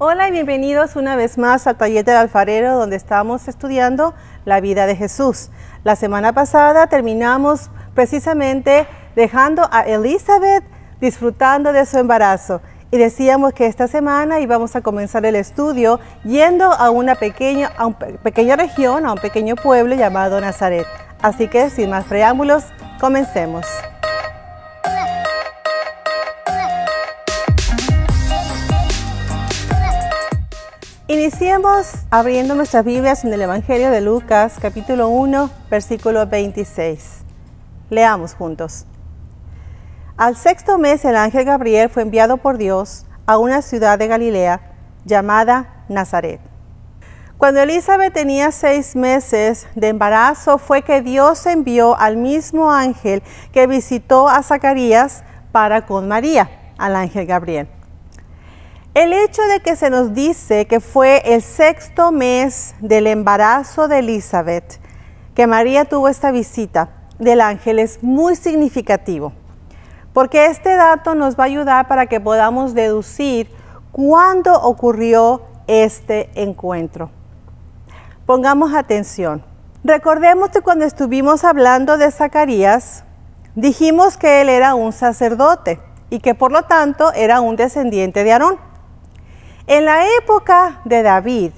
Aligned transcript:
Hola 0.00 0.28
y 0.28 0.30
bienvenidos 0.30 0.94
una 0.94 1.16
vez 1.16 1.38
más 1.38 1.66
al 1.66 1.76
taller 1.76 2.04
del 2.04 2.14
alfarero 2.14 2.78
donde 2.78 2.94
estamos 2.94 3.48
estudiando 3.48 4.14
la 4.44 4.60
vida 4.60 4.86
de 4.86 4.94
Jesús. 4.94 5.50
La 5.82 5.96
semana 5.96 6.32
pasada 6.32 6.86
terminamos 6.86 7.68
precisamente 7.96 8.86
dejando 9.16 9.68
a 9.72 9.80
Elizabeth 9.80 10.62
disfrutando 11.00 11.72
de 11.72 11.84
su 11.84 11.98
embarazo 11.98 12.60
y 12.92 12.96
decíamos 12.96 13.52
que 13.54 13.66
esta 13.66 13.88
semana 13.88 14.38
íbamos 14.38 14.76
a 14.76 14.82
comenzar 14.82 15.26
el 15.26 15.34
estudio 15.34 15.98
yendo 16.22 16.66
a 16.66 16.90
una 16.90 17.16
pequeña, 17.16 17.72
a 17.76 17.90
pequeña 18.22 18.54
región, 18.54 19.04
a 19.04 19.14
un 19.14 19.18
pequeño 19.18 19.56
pueblo 19.56 19.96
llamado 19.96 20.40
Nazaret. 20.40 20.86
Así 21.22 21.48
que 21.48 21.70
sin 21.70 21.90
más 21.90 22.04
preámbulos, 22.04 22.62
comencemos. 23.00 23.66
Iniciemos 31.10 31.94
abriendo 32.10 32.54
nuestras 32.54 32.84
Biblias 32.84 33.24
en 33.24 33.32
el 33.32 33.40
Evangelio 33.40 33.90
de 33.90 34.02
Lucas, 34.02 34.56
capítulo 34.60 35.08
1, 35.08 35.48
versículo 35.70 36.26
26. 36.26 37.20
Leamos 37.88 38.34
juntos. 38.34 38.84
Al 40.18 40.36
sexto 40.36 40.76
mes 40.76 41.06
el 41.06 41.16
ángel 41.16 41.46
Gabriel 41.46 41.88
fue 41.88 42.02
enviado 42.02 42.36
por 42.36 42.58
Dios 42.58 43.06
a 43.24 43.38
una 43.38 43.62
ciudad 43.62 43.98
de 43.98 44.06
Galilea 44.06 44.60
llamada 45.06 45.82
Nazaret. 45.88 46.40
Cuando 47.38 47.62
Elizabeth 47.62 48.12
tenía 48.12 48.52
seis 48.52 48.94
meses 48.94 49.66
de 49.76 49.88
embarazo 49.88 50.58
fue 50.58 50.82
que 50.82 51.00
Dios 51.00 51.46
envió 51.46 51.98
al 51.98 52.18
mismo 52.18 52.70
ángel 52.70 53.22
que 53.50 53.66
visitó 53.66 54.28
a 54.28 54.42
Zacarías 54.42 55.24
para 55.52 55.86
con 55.86 56.06
María, 56.06 56.50
al 56.76 56.96
ángel 56.96 57.24
Gabriel. 57.24 57.77
El 58.94 59.12
hecho 59.12 59.42
de 59.42 59.60
que 59.60 59.76
se 59.76 59.90
nos 59.90 60.14
dice 60.14 60.66
que 60.66 60.80
fue 60.80 61.22
el 61.24 61.42
sexto 61.42 62.10
mes 62.10 62.74
del 62.80 63.06
embarazo 63.06 63.86
de 63.86 63.98
Elizabeth 63.98 64.80
que 65.34 65.46
María 65.46 65.84
tuvo 65.84 66.08
esta 66.08 66.32
visita 66.32 66.88
del 67.20 67.40
ángel 67.40 67.78
es 67.78 68.02
muy 68.02 68.34
significativo, 68.34 69.32
porque 70.12 70.46
este 70.46 70.74
dato 70.74 71.14
nos 71.14 71.38
va 71.38 71.44
a 71.44 71.46
ayudar 71.46 71.86
para 71.86 72.06
que 72.06 72.18
podamos 72.18 72.74
deducir 72.74 73.48
cuándo 73.92 74.60
ocurrió 74.60 75.42
este 75.68 76.30
encuentro. 76.34 77.10
Pongamos 78.26 78.74
atención. 78.74 79.44
Recordemos 79.84 80.50
que 80.50 80.60
cuando 80.60 80.84
estuvimos 80.84 81.44
hablando 81.44 81.98
de 81.98 82.10
Zacarías, 82.10 83.04
dijimos 83.54 84.16
que 84.16 84.40
él 84.40 84.48
era 84.48 84.74
un 84.74 84.92
sacerdote 84.92 85.78
y 86.10 86.18
que 86.18 86.34
por 86.34 86.50
lo 86.50 86.62
tanto 86.62 87.12
era 87.12 87.40
un 87.40 87.54
descendiente 87.54 88.24
de 88.24 88.32
Aarón. 88.32 88.67
En 89.70 89.84
la 89.84 90.06
época 90.16 90.80
de 90.86 91.02
David, 91.02 91.52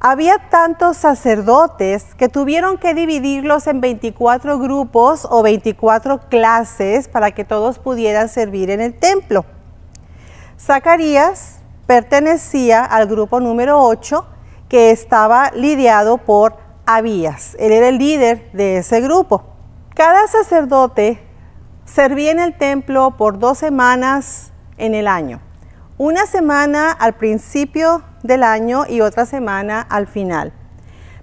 había 0.00 0.48
tantos 0.48 0.96
sacerdotes 0.96 2.14
que 2.14 2.30
tuvieron 2.30 2.78
que 2.78 2.94
dividirlos 2.94 3.66
en 3.66 3.82
24 3.82 4.58
grupos 4.58 5.28
o 5.30 5.42
24 5.42 6.20
clases 6.30 7.06
para 7.06 7.32
que 7.32 7.44
todos 7.44 7.78
pudieran 7.78 8.30
servir 8.30 8.70
en 8.70 8.80
el 8.80 8.98
templo. 8.98 9.44
Zacarías 10.58 11.58
pertenecía 11.86 12.82
al 12.82 13.06
grupo 13.06 13.40
número 13.40 13.78
8 13.82 14.24
que 14.70 14.90
estaba 14.90 15.50
lidiado 15.50 16.16
por 16.16 16.56
Abías. 16.86 17.58
Él 17.58 17.72
era 17.72 17.88
el 17.88 17.98
líder 17.98 18.50
de 18.52 18.78
ese 18.78 19.02
grupo. 19.02 19.44
Cada 19.94 20.26
sacerdote 20.28 21.22
servía 21.84 22.30
en 22.30 22.40
el 22.40 22.56
templo 22.56 23.18
por 23.18 23.38
dos 23.38 23.58
semanas 23.58 24.50
en 24.78 24.94
el 24.94 25.06
año 25.06 25.42
una 25.98 26.26
semana 26.26 26.92
al 26.92 27.14
principio 27.14 28.04
del 28.22 28.44
año 28.44 28.84
y 28.88 29.00
otra 29.00 29.26
semana 29.26 29.80
al 29.80 30.06
final. 30.06 30.52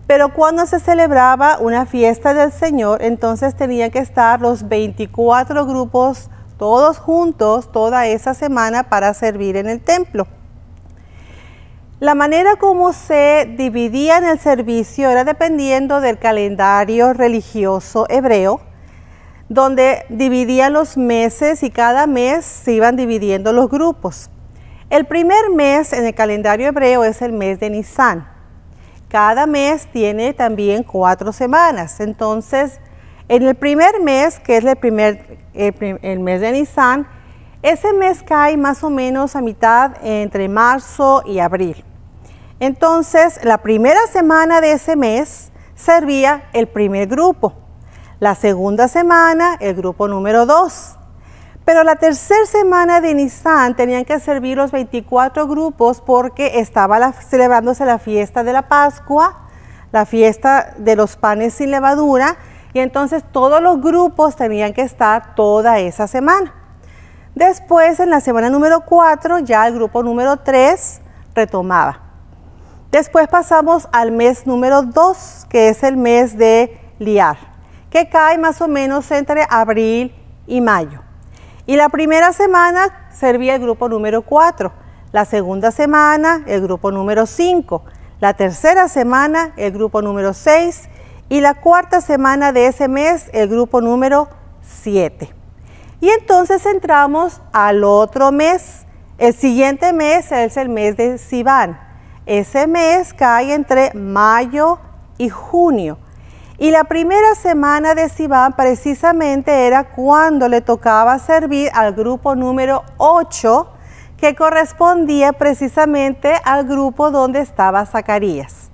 Pero 0.05 0.33
cuando 0.33 0.65
se 0.65 0.81
celebraba 0.81 1.57
una 1.59 1.85
fiesta 1.85 2.33
del 2.33 2.51
Señor, 2.51 3.01
entonces 3.01 3.55
tenían 3.55 3.89
que 3.89 3.99
estar 3.99 4.41
los 4.41 4.67
24 4.67 5.65
grupos 5.65 6.30
todos 6.58 6.99
juntos 6.99 7.71
toda 7.71 8.08
esa 8.08 8.33
semana 8.33 8.83
para 8.83 9.14
servir 9.14 9.55
en 9.55 9.67
el 9.67 9.81
templo. 9.81 10.27
La 12.02 12.14
manera 12.14 12.58
como 12.58 12.91
se 12.91 13.55
dividía 13.58 14.17
en 14.17 14.25
el 14.25 14.39
servicio 14.39 15.09
era 15.09 15.23
dependiendo 15.23 16.02
del 16.02 16.19
calendario 16.19 17.14
religioso 17.14 18.05
hebreo, 18.09 18.59
donde 19.47 20.05
dividían 20.09 20.73
los 20.73 20.97
meses 20.97 21.64
y 21.64 21.71
cada 21.71 22.08
mes 22.08 22.43
se 22.45 22.73
iban 22.73 22.97
dividiendo 22.97 23.53
los 23.53 23.69
grupos. 23.69 24.30
El 24.89 25.05
primer 25.05 25.49
mes 25.49 25.93
en 25.93 26.05
el 26.05 26.13
calendario 26.13 26.67
hebreo 26.67 27.03
es 27.03 27.21
el 27.23 27.33
mes 27.33 27.59
de 27.59 27.71
Nisan. 27.71 28.27
Cada 29.09 29.47
mes 29.47 29.87
tiene 29.91 30.33
también 30.33 30.83
cuatro 30.83 31.33
semanas. 31.33 31.99
Entonces, 31.99 32.79
en 33.27 33.43
el 33.43 33.55
primer 33.55 33.99
mes, 34.01 34.39
que 34.39 34.57
es 34.57 34.63
el, 34.63 34.75
primer, 34.75 35.39
el, 35.53 36.19
mes 36.19 36.41
de 36.41 36.51
Nisan, 36.51 37.07
ese 37.63 37.93
mes 37.93 38.21
cae 38.21 38.57
más 38.57 38.83
o 38.83 38.91
menos 38.91 39.35
a 39.35 39.41
mitad 39.41 39.93
entre 40.03 40.47
marzo 40.49 41.23
y 41.25 41.39
abril. 41.39 41.83
Entonces, 42.59 43.39
la 43.43 43.57
primera 43.57 44.05
semana 44.05 44.61
de 44.61 44.73
ese 44.73 44.95
mes 44.95 45.52
servía 45.73 46.43
el 46.53 46.67
primer 46.67 47.07
grupo. 47.07 47.53
La 48.19 48.35
segunda 48.35 48.87
semana, 48.87 49.57
el 49.59 49.73
grupo 49.73 50.07
número 50.07 50.45
dos. 50.45 50.97
Pero 51.65 51.83
la 51.83 51.95
tercera 51.95 52.45
semana 52.45 53.02
de 53.02 53.15
Nisan 53.15 53.76
tenían 53.76 54.05
que 54.05 54.20
servir 54.20 54.55
los 54.55 54.71
24 54.71 55.48
grupos 55.48 55.99
porque 55.99 56.59
estaba 56.59 57.11
celebrándose 57.11 57.86
la 57.86 57.98
fiesta 57.98 58.43
de 58.43 58.53
la 58.53 58.67
Pascua, 58.67 59.48
la 59.92 60.05
fiesta 60.05 60.76
de 60.77 60.95
los 60.95 61.17
panes 61.17 61.55
sin 61.55 61.71
levadura, 61.71 62.37
y 62.73 62.80
entonces 62.80 63.23
todos 63.31 63.61
los 63.61 63.81
grupos 63.81 64.36
tenían 64.36 64.73
que 64.73 64.83
estar 64.83 65.33
toda 65.33 65.80
esa 65.80 66.08
semana. 66.08 66.53
Después, 67.33 67.99
en 67.99 68.11
la 68.11 68.21
semana 68.21 68.49
número 68.52 68.82
4, 68.82 69.39
ya 69.39 69.65
el 69.65 69.73
grupo 69.73 70.03
número 70.03 70.37
3 70.37 71.02
retomaba. 71.33 71.99
Después 72.92 73.27
pasamos 73.27 73.89
al 73.92 74.11
mes 74.11 74.45
número 74.45 74.83
2, 74.83 75.47
que 75.49 75.70
es 75.70 75.82
el 75.83 75.97
mes 75.97 76.37
de 76.37 76.80
Liar, 76.99 77.37
que 77.89 78.08
cae 78.08 78.37
más 78.37 78.61
o 78.61 78.67
menos 78.67 79.09
entre 79.11 79.47
abril 79.49 80.14
y 80.45 80.61
mayo. 80.61 81.05
Y 81.67 81.77
la 81.77 81.89
primera 81.89 82.31
semana 82.31 83.09
servía 83.11 83.55
el 83.55 83.61
grupo 83.61 83.89
número 83.89 84.21
4, 84.21 84.71
la 85.11 85.26
segunda 85.26 85.71
semana 85.71 86.43
el 86.45 86.61
grupo 86.61 86.92
número 86.92 87.26
5, 87.26 87.83
la 88.20 88.33
tercera 88.33 88.87
semana 88.87 89.53
el 89.58 89.71
grupo 89.71 90.02
número 90.02 90.33
6 90.33 90.89
y 91.30 91.42
la 91.42 91.55
cuarta 91.55 92.02
semana 92.02 92.52
de 92.52 92.67
ese 92.67 92.87
mes 92.87 93.30
el 93.33 93.49
grupo 93.49 93.81
número 93.81 94.30
7. 94.61 95.33
Y 96.02 96.09
entonces 96.09 96.65
entramos 96.65 97.42
al 97.52 97.83
otro 97.83 98.32
mes. 98.32 98.86
El 99.17 99.33
siguiente 99.33 99.93
mes 99.93 100.32
es 100.32 100.58
el 100.58 100.70
mes 100.70 100.97
de 100.97 101.17
Sivan. 101.17 101.80
Ese 102.26 102.67
mes 102.67 103.14
cae 103.14 103.53
entre 103.53 103.93
mayo 103.93 104.77
y 105.17 105.30
junio. 105.30 105.97
Y 106.58 106.71
la 106.71 106.86
primera 106.86 107.36
semana 107.36 107.95
de 107.95 108.08
Sivan 108.08 108.54
precisamente 108.54 109.67
era 109.67 109.83
cuando 109.83 110.48
le 110.48 110.61
tocaba 110.61 111.20
servir 111.20 111.70
al 111.73 111.93
grupo 111.93 112.33
número 112.36 112.83
8, 112.98 113.67
que 114.17 114.36
correspondía 114.36 115.33
precisamente 115.33 116.33
al 116.45 116.64
grupo 116.64 117.11
donde 117.11 117.42
estaba 117.42 117.86
Zacarías. 117.86 118.71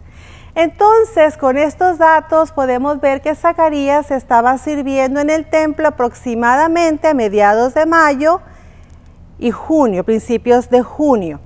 Entonces, 0.53 1.37
con 1.37 1.57
estos 1.57 1.97
datos 1.97 2.51
podemos 2.51 2.99
ver 2.99 3.21
que 3.21 3.33
Zacarías 3.33 4.11
estaba 4.11 4.59
sirviendo 4.59 5.19
en 5.19 5.31
el 5.31 5.49
templo 5.49 5.87
aproximadamente 5.87 7.07
a 7.07 7.13
mediados 7.15 7.73
de 7.73 7.87
mayo 7.87 8.41
y 9.39 9.49
junio, 9.49 10.03
principios 10.03 10.69
de 10.69 10.83
junio. 10.83 11.39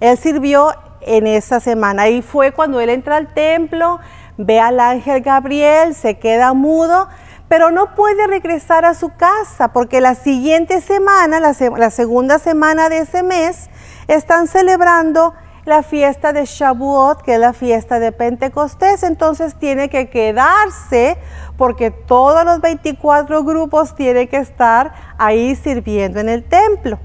Él 0.00 0.18
sirvió 0.18 0.72
en 1.02 1.26
esa 1.26 1.60
semana 1.60 2.08
y 2.08 2.22
fue 2.22 2.52
cuando 2.52 2.80
él 2.80 2.90
entra 2.90 3.16
al 3.16 3.32
templo, 3.32 4.00
ve 4.38 4.60
al 4.60 4.80
ángel 4.80 5.20
Gabriel, 5.20 5.94
se 5.94 6.18
queda 6.18 6.54
mudo, 6.54 7.08
pero 7.48 7.70
no 7.70 7.94
puede 7.94 8.26
regresar 8.26 8.84
a 8.84 8.94
su 8.94 9.10
casa 9.16 9.68
porque 9.68 10.00
la 10.00 10.14
siguiente 10.14 10.80
semana, 10.80 11.40
la, 11.40 11.90
segunda 11.90 12.38
semana 12.38 12.88
de 12.88 12.98
ese 12.98 13.22
mes, 13.22 13.68
están 14.06 14.46
celebrando 14.46 15.34
la 15.64 15.82
fiesta 15.82 16.32
de 16.32 16.46
Shavuot, 16.46 17.22
que 17.22 17.34
es 17.34 17.40
la 17.40 17.52
fiesta 17.52 17.98
de 17.98 18.12
Pentecostés, 18.12 19.02
entonces 19.02 19.54
tiene 19.56 19.90
que 19.90 20.08
quedarse 20.08 21.18
porque 21.58 21.90
todos 21.90 22.44
los 22.44 22.60
24 22.60 23.44
grupos 23.44 23.94
tienen 23.94 24.28
que 24.28 24.38
estar 24.38 24.94
ahí 25.18 25.56
sirviendo 25.56 26.20
en 26.20 26.28
el 26.28 26.44
templo. 26.44 26.98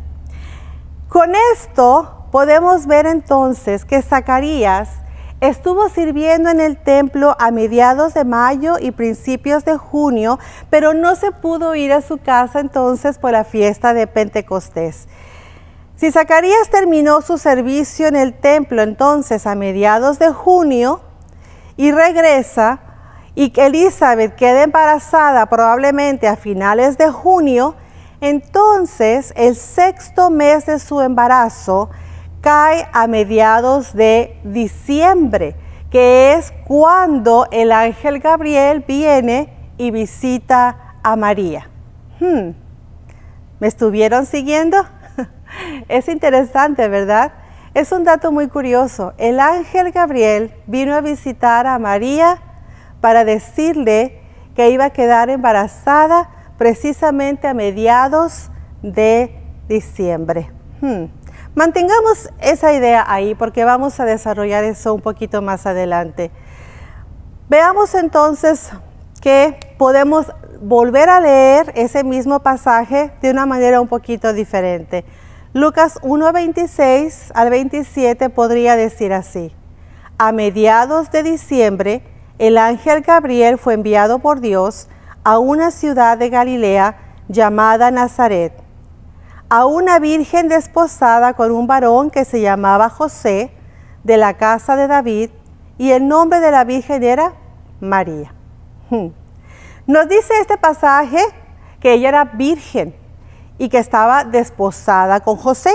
Con 1.09 1.33
esto 1.53 2.27
podemos 2.31 2.85
ver 2.85 3.05
entonces 3.05 3.85
que 3.85 4.01
Zacarías 4.01 5.02
Estuvo 5.43 5.89
sirviendo 5.89 6.49
en 6.49 6.61
el 6.61 6.77
templo 6.77 7.35
a 7.37 7.51
mediados 7.51 8.13
de 8.13 8.23
mayo 8.23 8.77
y 8.79 8.91
principios 8.91 9.65
de 9.65 9.75
junio, 9.75 10.39
pero 10.69 10.93
no 10.93 11.17
se 11.17 11.33
pudo 11.33 11.75
ir 11.75 11.91
a 11.91 11.99
su 12.01 12.17
casa 12.17 12.61
entonces 12.61 13.17
por 13.17 13.33
la 13.33 13.43
fiesta 13.43 13.93
de 13.93 14.07
Pentecostés. 14.07 15.09
Si 15.97 16.13
Zacarías 16.13 16.69
terminó 16.69 17.21
su 17.21 17.37
servicio 17.37 18.07
en 18.07 18.15
el 18.15 18.33
templo 18.33 18.83
entonces 18.83 19.45
a 19.45 19.55
mediados 19.55 20.17
de 20.17 20.31
junio 20.31 21.01
y 21.75 21.91
regresa 21.91 22.79
y 23.35 23.49
que 23.49 23.65
Elizabeth 23.65 24.35
queda 24.35 24.63
embarazada 24.63 25.47
probablemente 25.47 26.29
a 26.29 26.37
finales 26.37 26.97
de 26.97 27.09
junio, 27.09 27.75
entonces 28.21 29.33
el 29.35 29.57
sexto 29.57 30.29
mes 30.29 30.67
de 30.67 30.79
su 30.79 31.01
embarazo 31.01 31.89
cae 32.43 32.85
a 32.91 33.07
mediados 33.07 33.93
de 33.93 34.37
diciembre, 34.43 35.55
que 35.89 36.33
es 36.33 36.53
cuando 36.67 37.47
el 37.51 37.71
ángel 37.71 38.19
Gabriel 38.19 38.83
viene 38.85 39.53
y 39.77 39.91
visita 39.91 40.97
a 41.01 41.15
María. 41.15 41.69
Hmm. 42.19 42.49
¿Me 43.61 43.67
estuvieron 43.67 44.25
siguiendo? 44.25 44.77
es 45.87 46.09
interesante, 46.09 46.89
¿verdad? 46.89 47.31
Es 47.73 47.93
un 47.93 48.03
dato 48.03 48.33
muy 48.33 48.49
curioso. 48.49 49.13
El 49.17 49.39
ángel 49.39 49.93
Gabriel 49.93 50.51
vino 50.67 50.95
a 50.95 51.01
visitar 51.01 51.65
a 51.65 51.79
María 51.79 52.39
para 52.99 53.23
decirle 53.23 54.21
que 54.53 54.69
iba 54.69 54.85
a 54.85 54.89
quedar 54.89 55.29
embarazada 55.29 56.29
precisamente 56.57 57.47
a 57.47 57.53
mediados 57.53 58.51
de 58.81 59.33
diciembre. 59.69 60.51
Hmm. 60.81 61.22
Mantengamos 61.55 62.29
esa 62.39 62.73
idea 62.73 63.05
ahí 63.07 63.35
porque 63.35 63.63
vamos 63.63 63.99
a 63.99 64.05
desarrollar 64.05 64.63
eso 64.63 64.93
un 64.93 65.01
poquito 65.01 65.41
más 65.43 65.67
adelante. 65.67 66.31
Veamos 67.47 67.93
entonces 67.93 68.71
que 69.21 69.59
podemos 69.77 70.31
volver 70.61 71.09
a 71.09 71.19
leer 71.19 71.71
ese 71.75 72.03
mismo 72.03 72.39
pasaje 72.39 73.11
de 73.21 73.29
una 73.29 73.45
manera 73.45 73.81
un 73.81 73.87
poquito 73.87 74.33
diferente. 74.33 75.05
Lucas 75.53 75.99
1.26 76.01 77.31
al 77.35 77.51
27 77.51 78.31
podría 78.31 78.75
decir 78.75 79.13
así. 79.13 79.53
A 80.17 80.31
mediados 80.31 81.11
de 81.11 81.21
diciembre, 81.21 82.01
el 82.39 82.57
ángel 82.57 83.01
Gabriel 83.01 83.59
fue 83.59 83.75
enviado 83.75 84.17
por 84.17 84.39
Dios 84.39 84.87
a 85.23 85.37
una 85.37 85.69
ciudad 85.69 86.17
de 86.17 86.29
Galilea 86.29 86.97
llamada 87.27 87.91
Nazaret, 87.91 88.53
a 89.49 89.65
una 89.65 89.99
virgen 89.99 90.47
desposada 90.47 91.33
con 91.33 91.51
un 91.51 91.67
varón 91.67 92.09
que 92.09 92.25
se 92.25 92.41
llamaba 92.41 92.89
José, 92.89 93.51
de 94.03 94.17
la 94.17 94.35
casa 94.35 94.75
de 94.75 94.87
David, 94.87 95.29
y 95.77 95.91
el 95.91 96.07
nombre 96.07 96.39
de 96.39 96.51
la 96.51 96.63
virgen 96.63 97.03
era 97.03 97.33
María. 97.79 98.33
Hmm. 98.89 99.07
Nos 99.87 100.07
dice 100.07 100.33
este 100.39 100.57
pasaje 100.57 101.19
que 101.79 101.93
ella 101.93 102.09
era 102.09 102.25
virgen 102.25 102.95
y 103.57 103.69
que 103.69 103.77
estaba 103.77 104.23
desposada 104.23 105.19
con 105.19 105.35
José. 105.35 105.71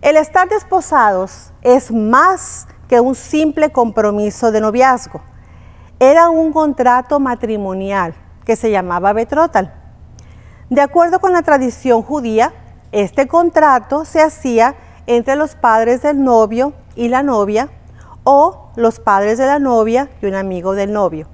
El 0.00 0.16
estar 0.16 0.48
desposados 0.48 1.52
es 1.62 1.90
más 1.90 2.66
que 2.88 3.00
un 3.00 3.14
simple 3.14 3.70
compromiso 3.70 4.52
de 4.52 4.60
noviazgo. 4.60 5.20
Era 5.98 6.28
un 6.28 6.52
contrato 6.52 7.20
matrimonial 7.20 8.14
que 8.44 8.56
se 8.56 8.70
llamaba 8.70 9.12
betrotal. 9.12 9.83
De 10.70 10.80
acuerdo 10.80 11.20
con 11.20 11.32
la 11.32 11.42
tradición 11.42 12.02
judía, 12.02 12.52
este 12.90 13.28
contrato 13.28 14.06
se 14.06 14.22
hacía 14.22 14.74
entre 15.06 15.36
los 15.36 15.56
padres 15.56 16.00
del 16.00 16.24
novio 16.24 16.72
y 16.96 17.08
la 17.08 17.22
novia 17.22 17.68
o 18.24 18.70
los 18.76 18.98
padres 18.98 19.36
de 19.36 19.44
la 19.44 19.58
novia 19.58 20.08
y 20.22 20.26
un 20.26 20.34
amigo 20.34 20.74
del 20.74 20.92
novio. 20.92 21.28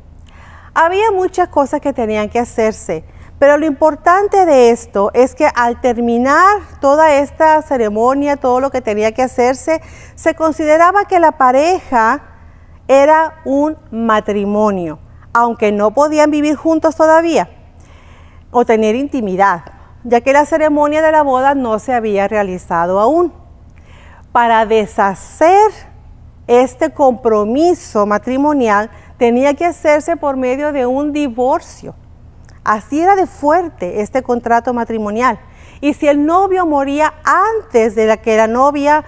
Había 0.75 1.13
muchas 1.13 1.49
cosas 1.49 1.81
que 1.81 1.93
tenían 1.93 2.29
que 2.29 2.41
hacerse, 2.41 3.05
pero 3.39 3.57
lo 3.57 3.67
importante 3.67 4.45
de 4.47 4.71
esto 4.71 5.13
es 5.15 5.37
que 5.37 5.49
al 5.55 5.81
terminar 5.81 6.59
toda 6.81 7.15
esta 7.15 7.63
ceremonia, 7.63 8.37
todo 8.37 8.59
lo 8.59 8.71
que 8.71 8.81
tenía 8.81 9.13
que 9.13 9.23
hacerse, 9.23 9.81
se 10.17 10.35
consideraba 10.35 11.05
que 11.05 11.21
la 11.21 11.33
pareja 11.33 12.23
era 12.89 13.41
un 13.45 13.77
matrimonio 13.93 14.99
aunque 15.33 15.71
no 15.71 15.93
podían 15.93 16.33
vivir 16.33 16.57
juntos 16.57 16.97
todavía 16.97 17.49
o 18.51 18.65
tener 18.65 18.95
intimidad, 18.95 19.63
ya 20.05 20.21
que 20.21 20.33
la 20.33 20.47
ceremonia 20.47 21.03
de 21.03 21.13
la 21.13 21.23
boda 21.23 21.55
no 21.55 21.79
se 21.79 21.93
había 21.93 22.29
realizado 22.29 23.01
aún. 23.01 23.33
Para 24.33 24.67
deshacer 24.67 25.71
este 26.47 26.91
compromiso 26.91 28.07
matrimonial 28.07 28.91
tenía 29.19 29.55
que 29.55 29.67
hacerse 29.67 30.17
por 30.17 30.37
medio 30.37 30.73
de 30.73 30.87
un 30.87 31.13
divorcio. 31.13 31.95
Así 32.65 33.01
era 33.01 33.17
de 33.17 33.27
fuerte 33.27 34.01
este 34.01 34.23
contrato 34.23 34.75
matrimonial. 34.75 35.39
Y 35.81 35.95
si 35.95 36.09
el 36.09 36.27
novio 36.27 36.67
moría 36.67 37.15
antes 37.25 37.95
de 37.95 38.07
la 38.07 38.19
que 38.19 38.37
la 38.37 38.47
novia 38.47 39.05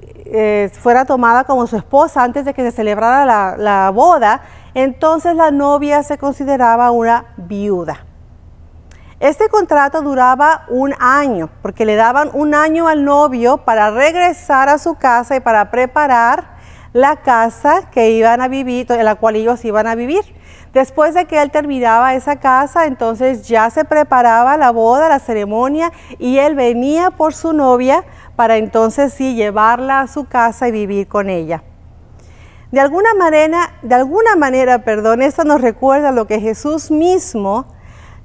eh, 0.00 0.70
fuera 0.72 1.04
tomada 1.04 1.44
como 1.44 1.66
su 1.66 1.76
esposa, 1.76 2.22
antes 2.22 2.44
de 2.44 2.54
que 2.54 2.62
se 2.62 2.72
celebrara 2.72 3.24
la, 3.24 3.56
la 3.56 3.90
boda, 3.90 4.42
entonces 4.74 5.34
la 5.36 5.50
novia 5.50 6.02
se 6.02 6.18
consideraba 6.18 6.90
una 6.90 7.26
viuda. 7.36 8.06
Este 9.22 9.48
contrato 9.48 10.02
duraba 10.02 10.64
un 10.68 10.96
año, 10.98 11.48
porque 11.62 11.84
le 11.84 11.94
daban 11.94 12.30
un 12.32 12.56
año 12.56 12.88
al 12.88 13.04
novio 13.04 13.58
para 13.58 13.92
regresar 13.92 14.68
a 14.68 14.78
su 14.78 14.96
casa 14.96 15.36
y 15.36 15.40
para 15.40 15.70
preparar 15.70 16.56
la 16.92 17.14
casa 17.22 17.88
que 17.92 18.10
iban 18.10 18.40
a 18.40 18.48
vivir, 18.48 18.90
en 18.90 19.04
la 19.04 19.14
cual 19.14 19.36
ellos 19.36 19.64
iban 19.64 19.86
a 19.86 19.94
vivir. 19.94 20.24
Después 20.72 21.14
de 21.14 21.26
que 21.26 21.40
él 21.40 21.52
terminaba 21.52 22.14
esa 22.14 22.40
casa, 22.40 22.86
entonces 22.86 23.46
ya 23.46 23.70
se 23.70 23.84
preparaba 23.84 24.56
la 24.56 24.72
boda, 24.72 25.08
la 25.08 25.20
ceremonia, 25.20 25.92
y 26.18 26.38
él 26.38 26.56
venía 26.56 27.12
por 27.12 27.32
su 27.32 27.52
novia 27.52 28.02
para 28.34 28.56
entonces 28.56 29.14
sí 29.14 29.36
llevarla 29.36 30.00
a 30.00 30.08
su 30.08 30.24
casa 30.24 30.66
y 30.66 30.72
vivir 30.72 31.06
con 31.06 31.30
ella. 31.30 31.62
De 32.72 32.80
alguna 32.80 33.14
manera, 33.14 33.74
de 33.82 33.94
alguna 33.94 34.34
manera, 34.34 34.82
perdón, 34.82 35.22
esto 35.22 35.44
nos 35.44 35.60
recuerda 35.60 36.10
lo 36.10 36.26
que 36.26 36.40
Jesús 36.40 36.90
mismo, 36.90 37.66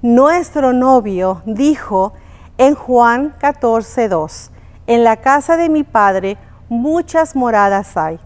nuestro 0.02 0.74
novio, 0.74 1.42
dijo 1.46 2.14
en 2.58 2.76
Juan 2.76 3.36
14, 3.40 4.10
2. 4.10 4.52
En 4.88 5.04
la 5.04 5.18
casa 5.18 5.58
de 5.58 5.70
mi 5.70 5.84
Padre 5.84 6.38
muchas 6.70 7.36
moradas 7.36 7.98
hay. 7.98 8.20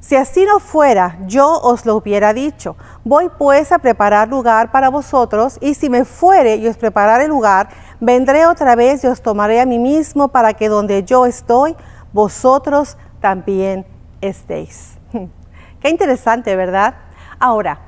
Si 0.00 0.14
así 0.14 0.44
no 0.44 0.60
fuera, 0.60 1.18
yo 1.26 1.60
os 1.60 1.84
lo 1.84 1.96
hubiera 1.96 2.32
dicho. 2.32 2.76
Voy 3.02 3.28
pues 3.38 3.72
a 3.72 3.78
preparar 3.78 4.28
lugar 4.28 4.70
para 4.70 4.88
vosotros, 4.88 5.58
y 5.60 5.74
si 5.74 5.90
me 5.90 6.04
fuere 6.04 6.56
y 6.56 6.68
os 6.68 6.76
prepararé 6.76 7.26
lugar, 7.26 7.70
vendré 7.98 8.46
otra 8.46 8.76
vez 8.76 9.02
y 9.02 9.08
os 9.08 9.20
tomaré 9.20 9.60
a 9.60 9.66
mí 9.66 9.80
mismo 9.80 10.28
para 10.28 10.54
que 10.54 10.68
donde 10.68 11.02
yo 11.02 11.26
estoy, 11.26 11.74
vosotros 12.12 12.96
también 13.20 13.84
estéis. 14.20 14.96
Qué 15.80 15.88
interesante, 15.90 16.54
¿verdad? 16.54 16.94
Ahora, 17.40 17.80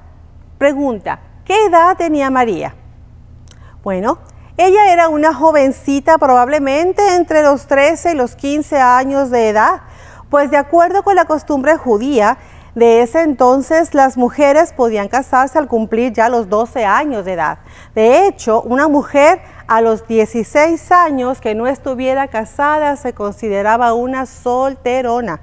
pregunta, 0.58 1.20
¿qué 1.44 1.66
edad 1.66 1.96
tenía 1.96 2.30
María? 2.30 2.74
Bueno, 3.88 4.18
ella 4.58 4.92
era 4.92 5.08
una 5.08 5.32
jovencita 5.32 6.18
probablemente 6.18 7.14
entre 7.14 7.42
los 7.42 7.66
13 7.66 8.12
y 8.12 8.14
los 8.16 8.36
15 8.36 8.76
años 8.76 9.30
de 9.30 9.48
edad, 9.48 9.80
pues 10.28 10.50
de 10.50 10.58
acuerdo 10.58 11.02
con 11.02 11.16
la 11.16 11.24
costumbre 11.24 11.78
judía, 11.78 12.36
de 12.74 13.00
ese 13.00 13.22
entonces 13.22 13.94
las 13.94 14.18
mujeres 14.18 14.74
podían 14.74 15.08
casarse 15.08 15.58
al 15.58 15.68
cumplir 15.68 16.12
ya 16.12 16.28
los 16.28 16.50
12 16.50 16.84
años 16.84 17.24
de 17.24 17.32
edad. 17.32 17.60
De 17.94 18.26
hecho, 18.26 18.60
una 18.60 18.88
mujer 18.88 19.40
a 19.68 19.80
los 19.80 20.06
16 20.06 20.92
años 20.92 21.40
que 21.40 21.54
no 21.54 21.66
estuviera 21.66 22.28
casada 22.28 22.94
se 22.96 23.14
consideraba 23.14 23.94
una 23.94 24.26
solterona. 24.26 25.40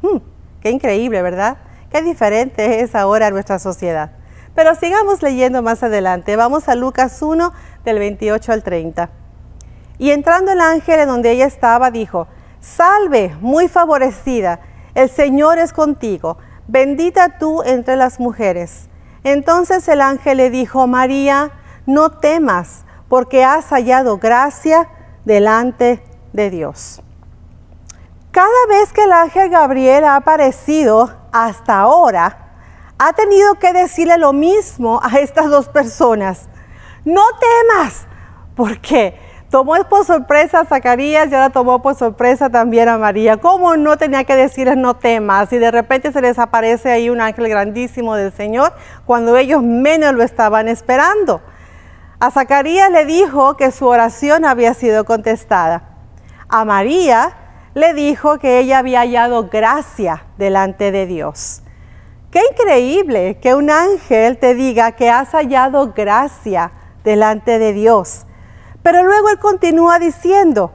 Hmm, 0.00 0.16
qué 0.62 0.70
increíble, 0.70 1.20
¿verdad? 1.20 1.58
Qué 1.90 2.00
diferente 2.00 2.80
es 2.80 2.94
ahora 2.94 3.30
nuestra 3.30 3.58
sociedad. 3.58 4.12
Pero 4.54 4.74
sigamos 4.74 5.22
leyendo 5.22 5.62
más 5.62 5.82
adelante. 5.82 6.36
Vamos 6.36 6.68
a 6.68 6.74
Lucas 6.74 7.20
1 7.22 7.52
del 7.84 7.98
28 7.98 8.52
al 8.52 8.62
30. 8.62 9.10
Y 9.98 10.10
entrando 10.10 10.52
el 10.52 10.60
ángel 10.60 11.00
en 11.00 11.08
donde 11.08 11.30
ella 11.30 11.46
estaba, 11.46 11.90
dijo, 11.90 12.26
Salve, 12.60 13.36
muy 13.40 13.68
favorecida, 13.68 14.60
el 14.94 15.10
Señor 15.10 15.58
es 15.58 15.72
contigo, 15.72 16.38
bendita 16.68 17.38
tú 17.38 17.62
entre 17.64 17.96
las 17.96 18.20
mujeres. 18.20 18.88
Entonces 19.24 19.86
el 19.88 20.00
ángel 20.00 20.36
le 20.36 20.50
dijo, 20.50 20.86
María, 20.86 21.50
no 21.86 22.10
temas, 22.10 22.84
porque 23.08 23.44
has 23.44 23.66
hallado 23.66 24.18
gracia 24.18 24.88
delante 25.24 26.02
de 26.32 26.50
Dios. 26.50 27.02
Cada 28.30 28.66
vez 28.68 28.92
que 28.92 29.04
el 29.04 29.12
ángel 29.12 29.50
Gabriel 29.50 30.04
ha 30.04 30.16
aparecido 30.16 31.10
hasta 31.32 31.80
ahora, 31.80 32.41
ha 33.04 33.12
tenido 33.14 33.56
que 33.56 33.72
decirle 33.72 34.16
lo 34.16 34.32
mismo 34.32 35.00
a 35.02 35.18
estas 35.18 35.50
dos 35.50 35.68
personas. 35.68 36.48
No 37.04 37.22
temas, 37.40 38.06
porque 38.54 39.18
tomó 39.50 39.74
por 39.88 40.04
sorpresa 40.04 40.60
a 40.60 40.64
Zacarías 40.64 41.28
y 41.28 41.34
ahora 41.34 41.50
tomó 41.50 41.82
por 41.82 41.96
sorpresa 41.96 42.48
también 42.48 42.88
a 42.88 42.98
María. 42.98 43.38
¿Cómo 43.38 43.76
no 43.76 43.96
tenía 43.96 44.22
que 44.22 44.36
decirles 44.36 44.76
no 44.76 44.94
temas? 44.94 45.52
Y 45.52 45.58
de 45.58 45.72
repente 45.72 46.12
se 46.12 46.20
les 46.20 46.38
aparece 46.38 46.92
ahí 46.92 47.10
un 47.10 47.20
ángel 47.20 47.48
grandísimo 47.48 48.14
del 48.14 48.32
Señor 48.32 48.72
cuando 49.04 49.36
ellos 49.36 49.64
menos 49.64 50.14
lo 50.14 50.22
estaban 50.22 50.68
esperando. 50.68 51.42
A 52.20 52.30
Zacarías 52.30 52.88
le 52.92 53.04
dijo 53.04 53.56
que 53.56 53.72
su 53.72 53.88
oración 53.88 54.44
había 54.44 54.74
sido 54.74 55.04
contestada. 55.04 55.88
a 56.48 56.64
María, 56.64 57.34
le 57.74 57.94
dijo 57.94 58.38
que 58.38 58.60
ella 58.60 58.78
había 58.78 59.00
hallado 59.00 59.48
gracia 59.48 60.26
delante 60.36 60.92
de 60.92 61.06
Dios. 61.06 61.62
Qué 62.32 62.40
increíble 62.50 63.38
que 63.42 63.54
un 63.54 63.68
ángel 63.68 64.38
te 64.38 64.54
diga 64.54 64.92
que 64.92 65.10
has 65.10 65.32
hallado 65.32 65.92
gracia 65.92 66.72
delante 67.04 67.58
de 67.58 67.74
Dios. 67.74 68.24
Pero 68.82 69.04
luego 69.04 69.28
él 69.28 69.38
continúa 69.38 69.98
diciendo, 69.98 70.72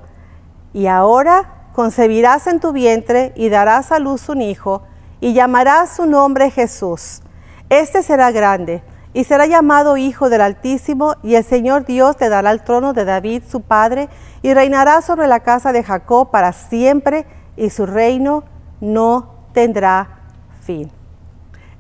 y 0.72 0.86
ahora 0.86 1.72
concebirás 1.74 2.46
en 2.46 2.60
tu 2.60 2.74
vientre 2.74 3.34
y 3.36 3.50
darás 3.50 3.92
a 3.92 3.98
luz 3.98 4.30
un 4.30 4.40
hijo, 4.40 4.84
y 5.20 5.34
llamarás 5.34 5.96
su 5.96 6.06
nombre 6.06 6.52
Jesús. 6.52 7.24
Este 7.70 8.04
será 8.04 8.30
grande 8.30 8.84
y 9.16 9.24
será 9.24 9.48
llamado 9.48 9.98
Hijo 9.98 10.30
del 10.30 10.42
Altísimo, 10.42 11.16
y 11.24 11.34
el 11.34 11.44
Señor 11.44 11.86
Dios 11.86 12.18
te 12.18 12.30
dará 12.30 12.52
el 12.52 12.62
trono 12.62 12.94
de 12.94 13.04
David, 13.04 13.42
su 13.50 13.62
padre, 13.62 14.10
y 14.44 14.54
reinará 14.54 15.02
sobre 15.02 15.26
la 15.26 15.40
casa 15.40 15.72
de 15.72 15.82
Jacob 15.82 16.30
para 16.30 16.54
siempre, 16.54 17.26
y 17.56 17.72
su 17.72 17.88
reino 17.88 18.44
no 18.80 19.48
tendrá 19.54 20.20
fin. 20.62 20.92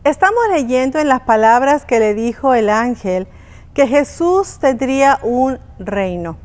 Estamos 0.07 0.41
leyendo 0.49 0.99
en 0.99 1.09
las 1.09 1.19
palabras 1.19 1.83
que 1.83 1.99
le 1.99 2.13
dijo 2.13 2.53
el 2.53 2.69
ángel 2.69 3.27
que 3.73 3.87
Jesús 3.87 4.57
tendría 4.57 5.19
un 5.21 5.59
reino. 5.79 6.37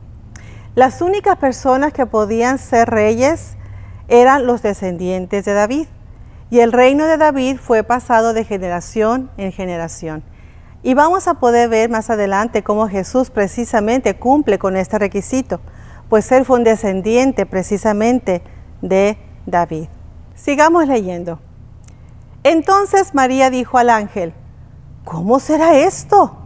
Las 0.74 1.00
únicas 1.00 1.36
personas 1.36 1.92
que 1.92 2.04
podían 2.04 2.58
ser 2.58 2.90
reyes 2.90 3.54
eran 4.08 4.46
los 4.46 4.62
descendientes 4.62 5.44
de 5.44 5.52
David. 5.52 5.86
Y 6.50 6.58
el 6.58 6.72
reino 6.72 7.04
de 7.04 7.16
David 7.18 7.56
fue 7.58 7.84
pasado 7.84 8.32
de 8.32 8.44
generación 8.44 9.30
en 9.36 9.52
generación. 9.52 10.24
Y 10.82 10.94
vamos 10.94 11.28
a 11.28 11.34
poder 11.34 11.68
ver 11.68 11.88
más 11.88 12.10
adelante 12.10 12.64
cómo 12.64 12.88
Jesús 12.88 13.30
precisamente 13.30 14.16
cumple 14.16 14.58
con 14.58 14.76
este 14.76 14.98
requisito, 14.98 15.60
pues 16.08 16.32
él 16.32 16.44
fue 16.44 16.58
un 16.58 16.64
descendiente 16.64 17.46
precisamente 17.46 18.42
de 18.80 19.18
David. 19.46 19.86
Sigamos 20.34 20.88
leyendo. 20.88 21.38
Entonces 22.44 23.14
María 23.14 23.50
dijo 23.50 23.78
al 23.78 23.88
ángel, 23.88 24.34
¿cómo 25.04 25.38
será 25.38 25.76
esto? 25.76 26.36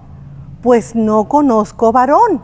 Pues 0.63 0.95
no 0.95 1.27
conozco 1.27 1.91
varón. 1.93 2.43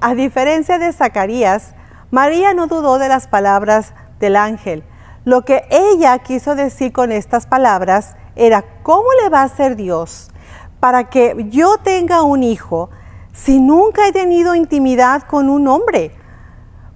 A 0.00 0.14
diferencia 0.14 0.78
de 0.78 0.92
Zacarías, 0.92 1.74
María 2.10 2.54
no 2.54 2.68
dudó 2.68 2.98
de 2.98 3.08
las 3.08 3.26
palabras 3.26 3.94
del 4.20 4.36
ángel. 4.36 4.84
Lo 5.24 5.44
que 5.44 5.64
ella 5.70 6.18
quiso 6.18 6.54
decir 6.54 6.92
con 6.92 7.10
estas 7.10 7.46
palabras 7.46 8.14
era, 8.36 8.64
¿cómo 8.82 9.08
le 9.22 9.28
va 9.30 9.42
a 9.42 9.48
ser 9.48 9.74
Dios 9.74 10.30
para 10.78 11.08
que 11.10 11.46
yo 11.48 11.78
tenga 11.78 12.22
un 12.22 12.42
hijo 12.42 12.90
si 13.32 13.58
nunca 13.60 14.06
he 14.06 14.12
tenido 14.12 14.54
intimidad 14.54 15.22
con 15.22 15.48
un 15.50 15.66
hombre? 15.66 16.12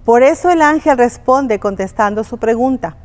Por 0.05 0.23
eso 0.23 0.49
el 0.49 0.61
ángel 0.61 0.97
responde 0.97 1.59
contestando 1.59 2.23
su 2.23 2.37
pregunta. 2.37 2.95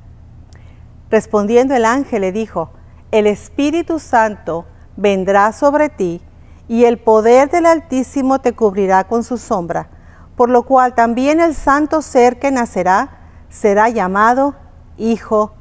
Respondiendo 1.14 1.76
el 1.76 1.85
ángel 1.85 2.23
le 2.23 2.33
dijo, 2.33 2.71
el 3.12 3.28
Espíritu 3.28 4.00
Santo 4.00 4.64
vendrá 4.97 5.52
sobre 5.52 5.88
ti 5.88 6.21
y 6.66 6.87
el 6.87 6.99
poder 6.99 7.49
del 7.50 7.66
Altísimo 7.66 8.40
te 8.40 8.52
cubrirá 8.52 9.04
con 9.04 9.23
su 9.23 9.38
sombra, 9.38 9.90
por 10.35 10.50
lo 10.50 10.64
cual 10.64 10.97
también 10.97 11.38
el 11.38 11.54
santo 11.54 12.02
ser 12.02 12.40
que 12.40 12.50
nacerá 12.50 13.30
será 13.49 13.90
llamado 13.90 14.56
Hijo 14.99 15.52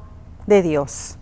de 0.48 0.64
Dios. 0.64 1.20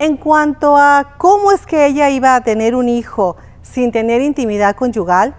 En 0.00 0.16
cuanto 0.16 0.76
a 0.76 1.14
cómo 1.16 1.52
es 1.52 1.64
que 1.64 1.86
ella 1.86 2.10
iba 2.10 2.34
a 2.34 2.40
tener 2.40 2.74
un 2.74 2.88
hijo 2.88 3.36
sin 3.62 3.92
tener 3.92 4.20
intimidad 4.20 4.74
conyugal, 4.74 5.36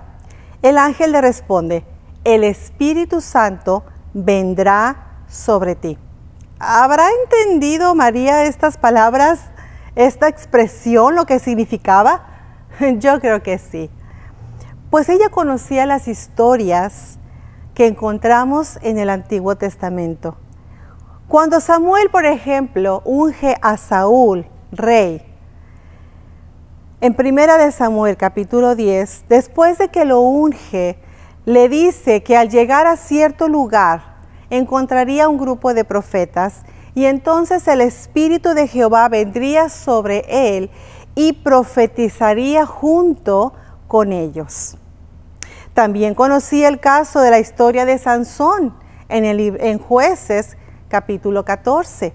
el 0.62 0.78
ángel 0.78 1.12
le 1.12 1.20
responde, 1.20 1.84
el 2.24 2.46
Espíritu 2.46 3.20
Santo 3.20 3.84
vendrá 4.14 5.26
sobre 5.28 5.76
ti. 5.76 5.98
¿Habrá 6.60 7.08
entendido 7.22 7.94
María 7.94 8.46
estas 8.46 8.80
palabras, 8.80 9.40
esta 9.96 10.28
expresión, 10.28 11.16
lo 11.16 11.28
que 11.28 11.38
significaba? 11.38 12.26
Yo 12.98 13.20
creo 13.20 13.44
que 13.44 13.60
sí. 13.60 13.92
Pues 14.90 15.08
ella 15.10 15.30
conocía 15.30 15.86
las 15.86 16.08
historias 16.08 17.20
que 17.76 17.86
encontramos 17.86 18.80
en 18.82 18.98
el 18.98 19.12
Antiguo 19.12 19.56
Testamento. 19.56 20.36
Cuando 21.28 21.60
Samuel, 21.60 22.10
por 22.10 22.26
ejemplo, 22.26 23.04
unge 23.06 23.56
a 23.62 23.78
Saúl, 23.78 24.48
rey, 24.72 25.22
en 27.02 27.14
Primera 27.14 27.60
de 27.60 27.72
Samuel 27.72 28.18
capítulo 28.18 28.74
10, 28.74 29.26
después 29.30 29.78
de 29.78 29.90
que 29.90 30.06
lo 30.06 30.22
unge, 30.22 30.98
le 31.46 31.70
dice 31.70 32.24
que 32.24 32.36
al 32.36 32.50
llegar 32.50 32.88
a 32.88 32.98
cierto 32.98 33.48
lugar, 33.48 34.07
encontraría 34.50 35.30
un 35.30 35.38
grupo 35.38 35.74
de 35.74 35.84
profetas 35.84 36.64
y 36.96 37.06
entonces 37.06 37.68
el 37.68 37.82
Espíritu 37.82 38.50
de 38.54 38.68
Jehová 38.68 39.08
vendría 39.10 39.70
sobre 39.70 40.26
él 40.28 40.72
y 41.16 41.34
profetizaría 41.34 42.66
junto 42.66 43.54
con 43.88 44.12
ellos. 44.12 44.78
También 45.74 46.16
conocí 46.16 46.64
el 46.64 46.80
caso 46.80 47.22
de 47.22 47.32
la 47.32 47.40
historia 47.40 47.86
de 47.86 47.98
Sansón 47.98 48.74
en, 49.10 49.26
el, 49.26 49.40
en 49.60 49.78
jueces 49.78 50.58
capítulo 50.90 51.46
14. 51.46 52.14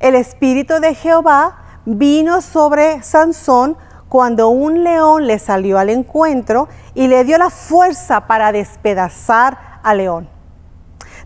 El 0.00 0.14
Espíritu 0.14 0.80
de 0.80 0.94
Jehová 0.94 1.58
vino 1.84 2.40
sobre 2.40 3.02
Sansón 3.02 3.76
cuando 4.08 4.48
un 4.48 4.84
león 4.84 5.26
le 5.26 5.38
salió 5.38 5.78
al 5.78 5.90
encuentro 5.90 6.68
y 6.94 7.08
le 7.08 7.24
dio 7.24 7.38
la 7.38 7.50
fuerza 7.50 8.26
para 8.26 8.52
despedazar 8.52 9.80
al 9.82 9.98
león. 9.98 10.35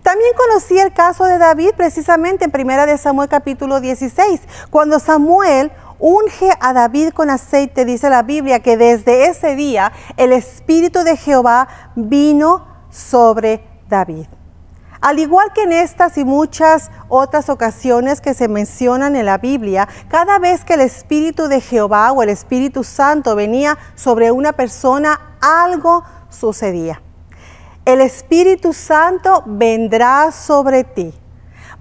También 0.03 0.31
conocí 0.35 0.79
el 0.79 0.95
caso 0.95 1.25
de 1.25 1.37
David 1.37 1.73
precisamente 1.77 2.47
en 2.47 2.53
1 2.55 2.87
de 2.87 2.97
Samuel 2.97 3.29
capítulo 3.29 3.81
16, 3.81 4.41
cuando 4.71 4.99
Samuel 4.99 5.71
unge 5.99 6.51
a 6.59 6.73
David 6.73 7.11
con 7.11 7.29
aceite, 7.29 7.85
dice 7.85 8.09
la 8.09 8.23
Biblia 8.23 8.61
que 8.61 8.79
desde 8.79 9.27
ese 9.27 9.57
día 9.57 9.93
el 10.17 10.33
Espíritu 10.33 11.01
de 11.01 11.19
Jehová 11.19 11.69
vino 11.97 12.67
sobre 12.89 13.63
David. 13.91 14.27
Al 15.03 15.19
igual 15.19 15.53
que 15.53 15.65
en 15.65 15.73
estas 15.73 16.17
y 16.17 16.25
muchas 16.25 16.91
otras 17.09 17.51
ocasiones 17.51 18.23
que 18.23 18.33
se 18.33 18.49
mencionan 18.49 19.17
en 19.17 19.27
la 19.27 19.37
Biblia, 19.37 19.87
cada 20.09 20.39
vez 20.39 20.65
que 20.65 20.75
el 20.75 20.81
Espíritu 20.81 21.47
de 21.49 21.61
Jehová 21.61 22.13
o 22.13 22.23
el 22.23 22.31
Espíritu 22.31 22.85
Santo 22.85 23.37
venía 23.37 23.77
sobre 23.97 24.31
una 24.31 24.53
persona, 24.53 25.37
algo 25.41 26.05
sucedía 26.31 27.03
el 27.85 28.01
Espíritu 28.01 28.73
Santo 28.73 29.43
vendrá 29.47 30.33
sobre 30.33 30.85
ti. 30.85 31.15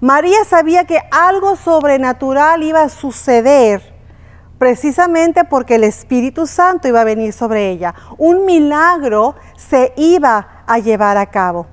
María 0.00 0.44
sabía 0.44 0.84
que 0.84 0.98
algo 1.10 1.56
sobrenatural 1.56 2.62
iba 2.62 2.82
a 2.82 2.88
suceder 2.88 3.82
precisamente 4.58 5.44
porque 5.44 5.76
el 5.76 5.84
Espíritu 5.84 6.46
Santo 6.46 6.88
iba 6.88 7.00
a 7.00 7.04
venir 7.04 7.32
sobre 7.32 7.70
ella. 7.70 7.94
Un 8.18 8.44
milagro 8.44 9.34
se 9.56 9.92
iba 9.96 10.64
a 10.66 10.78
llevar 10.78 11.16
a 11.16 11.26
cabo. 11.26 11.66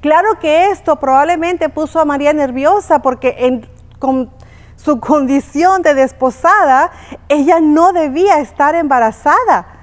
Claro 0.00 0.38
que 0.38 0.70
esto 0.70 0.96
probablemente 0.96 1.68
puso 1.68 2.00
a 2.00 2.04
María 2.04 2.32
nerviosa 2.32 3.00
porque 3.00 3.62
con 3.98 4.30
su 4.76 5.00
condición 5.00 5.82
de 5.82 5.94
desposada, 5.94 6.90
ella 7.28 7.60
no 7.60 7.92
debía 7.92 8.40
estar 8.40 8.74
embarazada. 8.74 9.75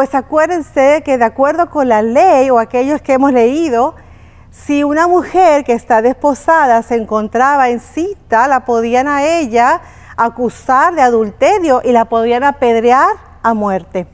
Pues 0.00 0.14
acuérdense 0.14 1.02
que 1.04 1.18
de 1.18 1.26
acuerdo 1.26 1.68
con 1.68 1.90
la 1.90 2.00
ley 2.00 2.48
o 2.48 2.58
aquellos 2.58 3.02
que 3.02 3.12
hemos 3.12 3.34
leído, 3.34 3.96
si 4.50 4.82
una 4.82 5.06
mujer 5.06 5.62
que 5.62 5.74
está 5.74 6.00
desposada 6.00 6.82
se 6.82 6.94
encontraba 6.94 7.68
en 7.68 7.80
cita, 7.80 8.48
la 8.48 8.64
podían 8.64 9.08
a 9.08 9.26
ella 9.26 9.82
acusar 10.16 10.94
de 10.94 11.02
adulterio 11.02 11.82
y 11.84 11.92
la 11.92 12.06
podían 12.06 12.44
apedrear 12.44 13.10
a 13.42 13.52
muerte. 13.52 14.06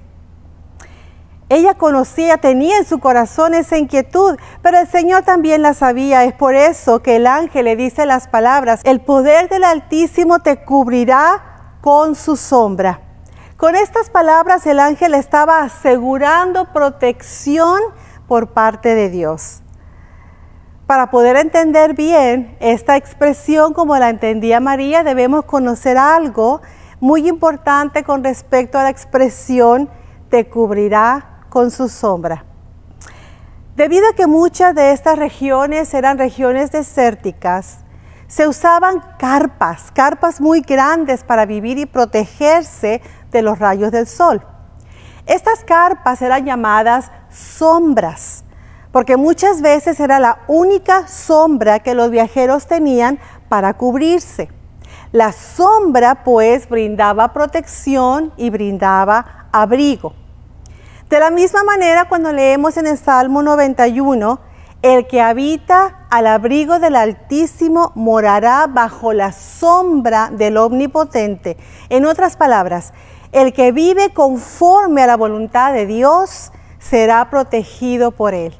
Ella 1.48 1.74
conocía, 1.74 2.38
tenía 2.38 2.78
en 2.78 2.84
su 2.84 2.98
corazón 2.98 3.54
esa 3.54 3.78
inquietud, 3.78 4.36
pero 4.62 4.80
el 4.80 4.88
Señor 4.88 5.22
también 5.22 5.62
la 5.62 5.72
sabía. 5.72 6.24
Es 6.24 6.32
por 6.32 6.56
eso 6.56 7.00
que 7.00 7.14
el 7.14 7.28
ángel 7.28 7.66
le 7.66 7.76
dice 7.76 8.06
las 8.06 8.26
palabras, 8.26 8.80
el 8.82 9.02
poder 9.02 9.48
del 9.48 9.62
Altísimo 9.62 10.40
te 10.40 10.64
cubrirá 10.64 11.78
con 11.80 12.16
su 12.16 12.34
sombra. 12.34 13.05
Con 13.56 13.74
estas 13.74 14.10
palabras 14.10 14.66
el 14.66 14.78
ángel 14.78 15.14
estaba 15.14 15.62
asegurando 15.62 16.74
protección 16.74 17.80
por 18.28 18.48
parte 18.48 18.94
de 18.94 19.08
Dios. 19.08 19.62
Para 20.86 21.10
poder 21.10 21.36
entender 21.36 21.94
bien 21.94 22.54
esta 22.60 22.98
expresión 22.98 23.72
como 23.72 23.96
la 23.96 24.10
entendía 24.10 24.60
María, 24.60 25.02
debemos 25.04 25.46
conocer 25.46 25.96
algo 25.96 26.60
muy 27.00 27.26
importante 27.28 28.04
con 28.04 28.22
respecto 28.22 28.78
a 28.78 28.82
la 28.82 28.90
expresión 28.90 29.88
te 30.28 30.50
cubrirá 30.50 31.46
con 31.48 31.70
su 31.70 31.88
sombra. 31.88 32.44
Debido 33.74 34.06
a 34.10 34.14
que 34.14 34.26
muchas 34.26 34.74
de 34.74 34.92
estas 34.92 35.18
regiones 35.18 35.94
eran 35.94 36.18
regiones 36.18 36.72
desérticas, 36.72 37.86
se 38.28 38.48
usaban 38.48 39.02
carpas, 39.18 39.90
carpas 39.92 40.40
muy 40.40 40.60
grandes 40.60 41.22
para 41.22 41.46
vivir 41.46 41.78
y 41.78 41.86
protegerse 41.86 43.00
de 43.36 43.42
los 43.42 43.58
rayos 43.58 43.92
del 43.92 44.06
sol. 44.06 44.42
Estas 45.26 45.62
carpas 45.64 46.22
eran 46.22 46.46
llamadas 46.46 47.10
sombras, 47.30 48.44
porque 48.92 49.16
muchas 49.16 49.60
veces 49.60 50.00
era 50.00 50.18
la 50.18 50.38
única 50.48 51.06
sombra 51.06 51.80
que 51.80 51.94
los 51.94 52.10
viajeros 52.10 52.66
tenían 52.66 53.18
para 53.48 53.74
cubrirse. 53.74 54.48
La 55.12 55.32
sombra 55.32 56.24
pues 56.24 56.68
brindaba 56.68 57.32
protección 57.32 58.32
y 58.36 58.50
brindaba 58.50 59.48
abrigo. 59.52 60.14
De 61.10 61.20
la 61.20 61.30
misma 61.30 61.62
manera 61.62 62.08
cuando 62.08 62.32
leemos 62.32 62.76
en 62.76 62.86
el 62.86 62.96
Salmo 62.96 63.42
91, 63.42 64.40
el 64.82 65.06
que 65.06 65.20
habita 65.20 66.06
al 66.10 66.26
abrigo 66.26 66.78
del 66.78 66.96
Altísimo 66.96 67.92
morará 67.94 68.66
bajo 68.68 69.12
la 69.12 69.32
sombra 69.32 70.30
del 70.30 70.56
Omnipotente. 70.56 71.56
En 71.88 72.06
otras 72.06 72.36
palabras, 72.36 72.92
el 73.32 73.52
que 73.52 73.72
vive 73.72 74.12
conforme 74.12 75.02
a 75.02 75.06
la 75.06 75.16
voluntad 75.16 75.72
de 75.72 75.86
Dios 75.86 76.52
será 76.78 77.28
protegido 77.30 78.10
por 78.10 78.34
él. 78.34 78.54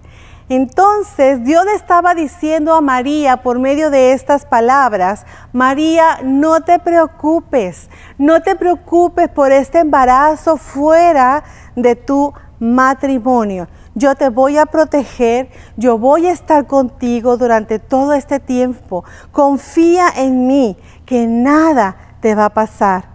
Entonces 0.49 1.42
Dios 1.42 1.64
le 1.64 1.75
estaba 1.75 2.14
diciendo 2.14 2.75
a 2.75 2.80
María 2.80 3.38
por 3.38 3.58
medio 3.58 3.90
de 3.90 4.12
estas 4.12 4.46
palabras, 4.46 5.26
María, 5.52 6.20
no 6.23 6.61
te 6.61 6.78
preocupes, 6.78 7.90
no 8.16 8.40
te 8.42 8.54
preocupes 8.54 9.28
por 9.28 9.50
este 9.50 9.80
embarazo 9.80 10.56
fuera 10.56 11.42
de 11.75 11.96
tu 11.96 12.32
matrimonio. 12.61 13.66
Yo 13.96 14.14
te 14.14 14.28
voy 14.28 14.58
a 14.58 14.66
proteger, 14.66 15.49
yo 15.76 15.99
voy 15.99 16.28
a 16.28 16.32
estar 16.32 16.66
contigo 16.66 17.37
durante 17.37 17.80
todo 17.80 18.12
este 18.12 18.38
tiempo. 18.38 19.04
Confía 19.32 20.06
en 20.14 20.46
mí, 20.46 20.76
que 21.06 21.26
nada 21.26 21.96
te 22.20 22.35
va 22.35 22.46
a 22.46 22.54
pasar, 22.54 23.08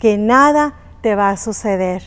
que 0.00 0.18
nada 0.18 0.74
te 1.02 1.14
va 1.14 1.30
a 1.30 1.36
suceder. 1.36 2.02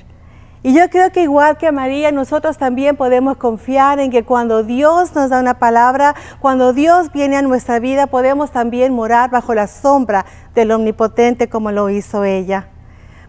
Y 0.66 0.74
yo 0.74 0.90
creo 0.90 1.12
que 1.12 1.24
igual 1.24 1.58
que 1.58 1.74
María, 1.74 2.12
nosotros 2.14 2.58
también 2.58 2.96
podemos 2.96 3.36
confiar 3.36 4.00
en 4.00 4.12
que 4.12 4.24
cuando 4.24 4.64
Dios 4.64 5.14
nos 5.14 5.30
da 5.30 5.42
una 5.42 5.60
palabra, 5.60 6.16
cuando 6.40 6.72
Dios 6.72 7.12
viene 7.12 7.36
a 7.36 7.42
nuestra 7.42 7.80
vida, 7.80 8.08
podemos 8.08 8.52
también 8.52 8.94
morar 8.94 9.30
bajo 9.30 9.54
la 9.54 9.68
sombra 9.68 10.26
del 10.56 10.72
Omnipotente 10.72 11.50
como 11.50 11.72
lo 11.72 11.90
hizo 11.90 12.24
ella. 12.24 12.70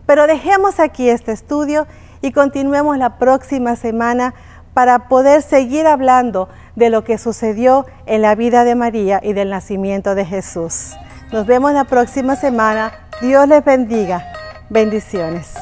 Pero 0.07 0.29
dejemos 0.29 0.79
aquí 0.79 1.09
este 1.09 1.33
estudio 1.33 1.89
y 2.23 2.31
continuemos 2.31 2.99
la 2.99 3.19
próxima 3.19 3.75
semana 3.75 4.35
para 4.73 5.09
poder 5.09 5.43
seguir 5.43 5.89
hablando 5.89 6.49
de 6.77 6.89
lo 6.89 7.03
que 7.03 7.19
sucedió 7.19 7.85
en 8.07 8.23
la 8.23 8.37
vida 8.37 8.63
de 8.63 8.77
María 8.77 9.21
y 9.23 9.33
del 9.33 9.51
nacimiento 9.51 10.15
de 10.15 10.25
Jesús. 10.25 10.95
Nos 11.33 11.47
vemos 11.47 11.73
la 11.73 11.85
próxima 11.85 12.37
semana. 12.37 12.93
Dios 13.21 13.49
les 13.49 13.65
bendiga. 13.65 14.44
Bendiciones. 14.75 15.55